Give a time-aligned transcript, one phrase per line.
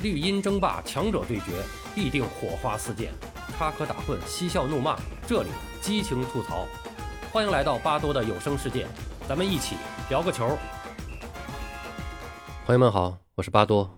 [0.00, 1.60] 绿茵争霸，强者对决，
[1.92, 3.08] 必定火花四溅；
[3.56, 5.48] 插科打诨，嬉笑怒骂，这里
[5.80, 6.68] 激情吐槽。
[7.32, 8.86] 欢迎来到巴多的有声世界，
[9.28, 9.74] 咱们一起
[10.08, 10.56] 聊个球。
[12.64, 13.90] 朋友们好，我是巴多。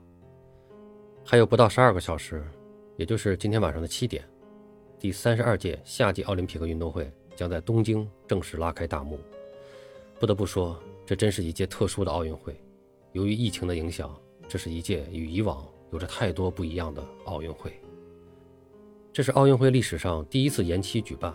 [1.22, 2.50] 还有不到十二个小时，
[2.96, 4.24] 也就是今天晚上的七点，
[4.98, 9.20] 第三十二届夏季奥林匹克运动会将在东京正式拉开大幕。
[10.18, 12.58] 不得不说，这真是一届特殊的奥运会。
[13.12, 15.62] 由于疫情的影响，这是一届与以往。
[15.92, 17.72] 有着太多不一样的奥运会。
[19.12, 21.34] 这是奥运会历史上第一次延期举办。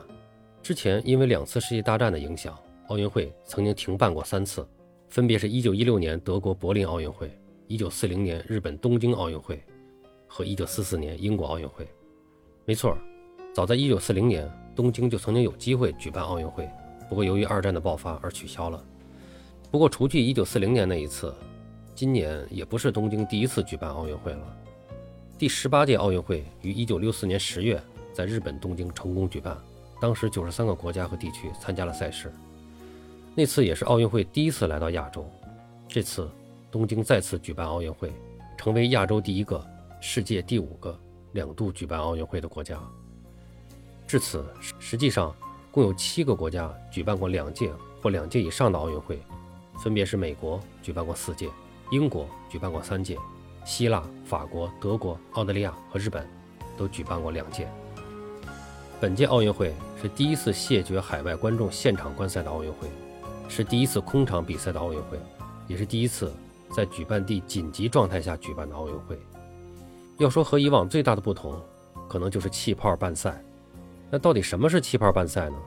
[0.63, 4.65] 之前因为两次世界大战的影响，奥运会曾经停办过三次，
[5.09, 7.29] 分别是一九一六年德国柏林奥运会、
[7.67, 9.61] 一九四零年日本东京奥运会
[10.25, 11.87] 和一九四四年英国奥运会。
[12.65, 12.97] 没错，
[13.53, 16.67] 早在一九四零年，东京就曾经有机会举办奥运会，
[17.09, 18.83] 不过由于二战的爆发而取消了。
[19.69, 21.33] 不过，除去一九四零年那一次。
[21.95, 24.57] 今年也不是东京第一次举办奥运会了。
[25.37, 29.57] 第十八届奥运会于一九六四年十月在日本东京成功举办，
[30.01, 32.29] 当时九十三个国家和地区参加了赛事。
[33.33, 35.25] 那次也是奥运会第一次来到亚洲。
[35.87, 36.29] 这次
[36.69, 38.11] 东京再次举办奥运会，
[38.57, 39.65] 成为亚洲第一个、
[40.01, 40.97] 世界第五个
[41.31, 42.77] 两度举办奥运会的国家。
[44.05, 44.45] 至此，
[44.79, 45.33] 实际上
[45.71, 49.17] 共有七个国家举办过两届或两届以上的奥运会，
[49.81, 51.49] 分别是美国举办过四届。
[51.91, 53.17] 英国举办过三届，
[53.63, 56.27] 希腊、法国、德国、澳大利亚和日本
[56.75, 57.67] 都举办过两届。
[58.99, 62.87] 本届奥运会是第一次谢绝海外观众现场观赛的奥运会，
[63.47, 65.19] 是第一次空场比赛的奥运会，
[65.67, 66.33] 也是第一次
[66.71, 69.19] 在举办地紧急状态下举办的奥运会。
[70.17, 71.61] 要说和以往最大的不同，
[72.07, 73.43] 可能就是气泡办赛。
[74.09, 75.57] 那到底什么是气泡办赛呢？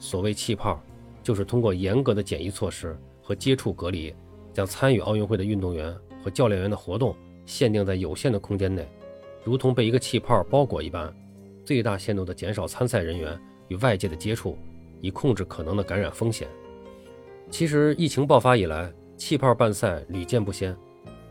[0.00, 0.80] 所谓气泡，
[1.22, 4.14] 就是通过严格的检疫措施和接触隔离。
[4.60, 5.90] 将参与奥运会的运动员
[6.22, 7.16] 和教练员的活动
[7.46, 8.86] 限定在有限的空间内，
[9.42, 11.10] 如同被一个气泡包裹一般，
[11.64, 14.58] 最大限度地减少参赛人员与外界的接触，
[15.00, 16.46] 以控制可能的感染风险。
[17.48, 20.76] 其实，疫情爆发以来，气泡办赛屡见不鲜，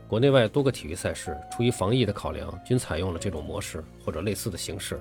[0.08, 5.00] 国内外多个体育赛事出于防疫的考量，均采用了这种模式或者类似的形式。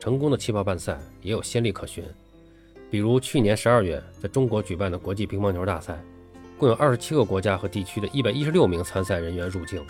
[0.00, 2.02] 成功的气泡办赛也有先例可循，
[2.90, 6.02] 比如去年十二月在中国举办的国际乒乓球大赛。
[6.62, 9.84] 共有二十七个国家和地区的一百一十六名参赛人员入境，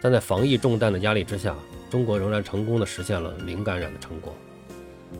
[0.00, 1.52] 但在防疫重担的压力之下，
[1.90, 4.32] 中国仍然成功的实现了零感染的成果。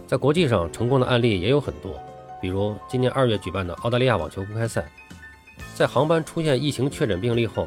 [0.06, 2.00] 在国际上，成功的案例也有很多，
[2.40, 4.88] 比如今年二月举办的澳大利亚网球公开赛，
[5.74, 7.66] 在航班出现疫情确诊病例后，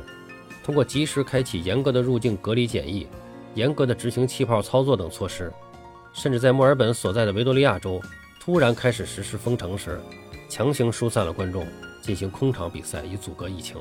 [0.64, 3.06] 通过及时开启严格的入境隔离检疫、
[3.54, 5.52] 严格的执行气泡操作等措施，
[6.14, 8.02] 甚至在墨尔本所在的维多利亚州
[8.40, 10.00] 突然开始实施封城时，
[10.48, 11.68] 强行疏散了观众。
[12.02, 13.78] 进行空场比赛以阻隔疫情，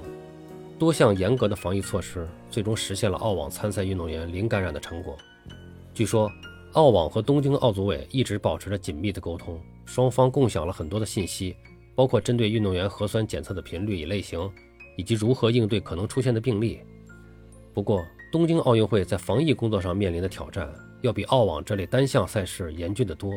[0.78, 5.16] 多项严格的防疫措施最终实现了澳网参赛运动员零感染的成果。
[5.94, 6.30] 据说，
[6.72, 11.56] 澳网和东京奥组委一直保持着紧密的沟通，双方共享了很多的信息，
[11.94, 14.50] 包括针对运动员核酸检测的频率与类型，
[14.96, 16.80] 以及如何应对可能出现的病例。
[17.74, 23.32] 不过，东京奥运会在防疫工作上面临的挑战，要比澳网这类单项赛事严峻得多。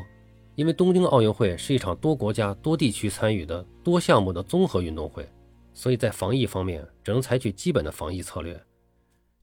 [0.56, 5.28] 因为东京奥运会是一场多国家、多地区参与的多项目的综合运动会，
[5.74, 8.62] 所以在防疫方面只能采取基本的防疫策略，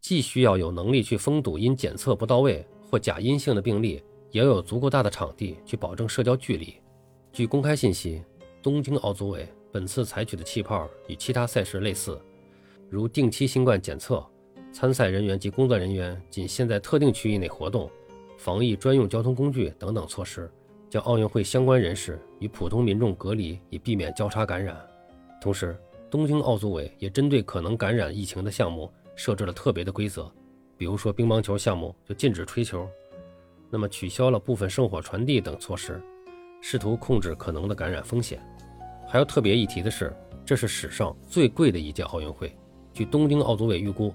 [0.00, 6.74] 既需要有能力去封堵因检测不到位或假阴性的病例，也要有足够大的场地去保证社交距离。
[7.32, 8.22] 据公开信息，
[8.62, 12.20] 东京奥组委本次采取的气泡与其他赛事类似，
[12.90, 14.24] 如定期新冠检测、
[14.72, 17.90] 参赛人员及工作人员仅限在特定区域内活动、
[18.36, 20.50] 防疫专用交通工具等等措施。
[20.90, 24.76] 将奥运会相关人士与普通民众隔离，以避免交叉感染。
[25.40, 25.76] 同时，
[26.10, 30.30] 东京奥组委也针对可能感染疫情的项目设置了特别的规则，
[30.76, 32.88] 比如说乒乓球项目就禁止吹球，
[33.68, 36.00] 那么取消了部分圣火传递等措施，
[36.60, 38.40] 试图控制可能的感染风险。
[39.06, 42.56] 还要特别一提的是，这是史上最贵的一届奥运会。
[42.94, 44.14] 据东京奥组委预估，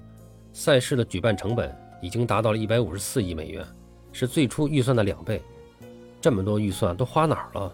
[0.52, 3.64] 赛事的举办成本已经达到了一百五十四亿美元，
[4.10, 5.40] 是最初预算的两倍。
[6.24, 7.70] 这么多预算都花哪儿了？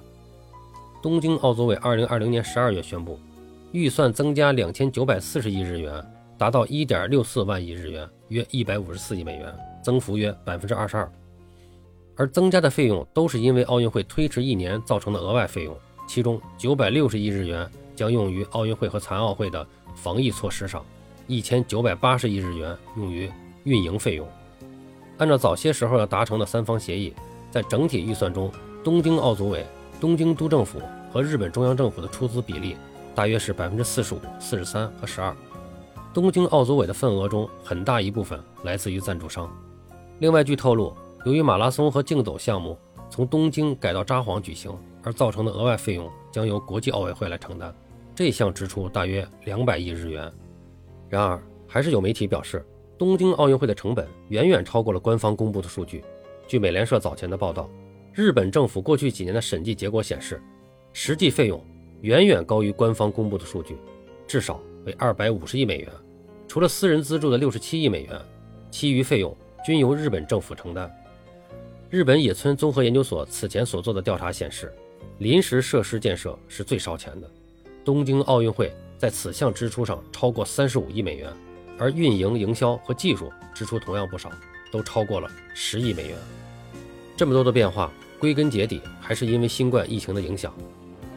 [1.00, 3.16] 东京奥组委二零二零年十二月宣布，
[3.70, 6.04] 预算增加两千九百四十亿日元，
[6.36, 11.08] 达到一点六四万亿日元，约一百五十四亿美元，增幅约百分之二十二。
[12.16, 15.76] 而增加的费用都是因为奥运会推迟一年造成的额外费用，
[16.08, 19.64] 其中九百六十亿日元将用于奥运会和残奥会的
[19.94, 20.84] 防疫措施上，
[21.28, 23.30] 一千九百八十亿日元用于
[23.62, 24.26] 运营费用。
[25.18, 27.14] 按照早些时候要达成的三方协议。
[27.50, 28.50] 在整体预算中，
[28.84, 29.66] 东京奥组委、
[30.00, 30.80] 东京都政府
[31.12, 32.76] 和日本中央政府的出资比例
[33.14, 35.34] 大约是百分之四十五、四十三和十二。
[36.14, 39.50] 东京奥组委的份额中很大一部分来自于赞助商。
[40.18, 40.94] 另外，据透露，
[41.24, 42.76] 由于马拉松和竞走项目
[43.08, 47.74] 从东京改到札幌举行，而造成的额外费用将由国际奥委会来承担。
[48.14, 50.30] 这项支出大约两百亿日元。
[51.08, 52.64] 然而，还是有媒体表示，
[52.98, 56.04] 东京奥运会的成本远远超过了官方公布的数据。
[56.50, 57.70] 据美联社早前的报道，
[58.12, 60.42] 日本政府过去几年的审计结果显示，
[60.92, 61.64] 实际费用
[62.00, 63.76] 远远高于官方公布的数据，
[64.26, 65.88] 至少为二百五十亿美元。
[66.48, 68.20] 除了私人资助的六十七亿美元，
[68.68, 69.32] 其余费用
[69.64, 70.90] 均由日本政府承担。
[71.88, 74.74] 日本野村综合研究所此前所做的调查显示，
[75.18, 77.30] 临时设施建设是最烧钱的。
[77.84, 81.32] 东京奥运会在此项支出上超过三十五亿美元，
[81.78, 84.28] 而运营、营销和技术支出同样不少，
[84.72, 86.18] 都超过了十亿美元。
[87.20, 90.50] 这么多的变化，归根结底还是因为新冠疫情的影响。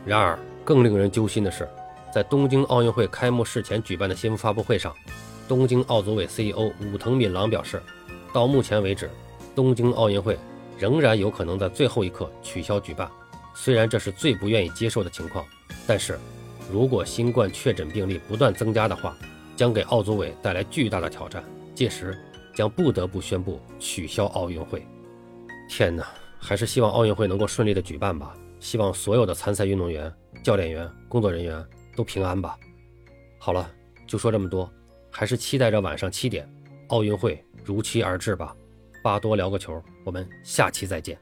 [0.05, 1.65] 然而，更令人揪心的是，
[2.13, 4.93] 在东京奥运会开幕式前举办的新闻发布会上，
[5.47, 7.81] 东京奥组委 CEO 武藤敏郎表示，
[8.33, 9.09] 到目前为止，
[9.55, 10.37] 东京奥运会
[10.77, 13.09] 仍然有可能在最后一刻取消举办。
[13.55, 15.45] 虽然这是最不愿意接受的情况，
[15.87, 16.19] 但是
[16.69, 19.15] 如果新冠确诊病例不断增加的话，
[19.55, 21.41] 将给奥组委带来巨大的挑战，
[21.73, 22.13] 届时
[22.53, 24.85] 将不得不宣布取消奥运会。
[25.67, 26.07] 天哪，
[26.39, 28.35] 还是希望奥运会能够顺利的举办吧。
[28.59, 30.13] 希望所有的参赛运动员、
[30.43, 31.65] 教练员、工作人员
[31.95, 32.57] 都平安吧。
[33.37, 33.69] 好了，
[34.07, 34.71] 就说这么多，
[35.09, 36.47] 还是期待着晚上七点，
[36.87, 38.55] 奥运会如期而至吧。
[39.03, 41.19] 巴多聊个球，我们下期再见。